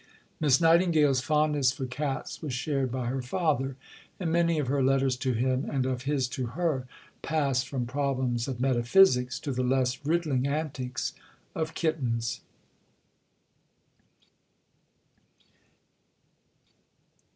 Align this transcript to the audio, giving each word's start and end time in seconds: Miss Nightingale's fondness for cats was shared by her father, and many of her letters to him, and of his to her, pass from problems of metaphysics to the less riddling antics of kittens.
Miss 0.39 0.59
Nightingale's 0.59 1.21
fondness 1.21 1.71
for 1.71 1.85
cats 1.85 2.41
was 2.41 2.53
shared 2.55 2.91
by 2.91 3.05
her 3.05 3.21
father, 3.21 3.75
and 4.19 4.31
many 4.31 4.57
of 4.57 4.65
her 4.65 4.81
letters 4.81 5.15
to 5.17 5.33
him, 5.33 5.69
and 5.69 5.85
of 5.85 6.05
his 6.05 6.27
to 6.29 6.47
her, 6.57 6.87
pass 7.21 7.61
from 7.63 7.85
problems 7.85 8.47
of 8.47 8.59
metaphysics 8.59 9.39
to 9.41 9.51
the 9.51 9.61
less 9.61 10.03
riddling 10.03 10.47
antics 10.47 11.13
of 11.53 11.75
kittens. 11.75 12.41